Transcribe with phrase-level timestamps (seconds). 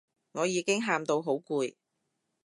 [0.31, 1.75] 我已經喊到好攰